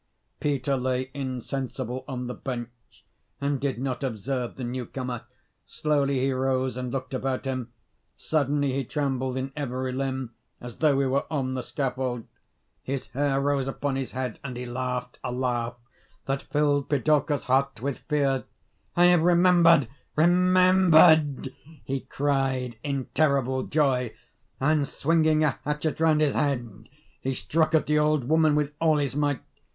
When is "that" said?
16.25-16.41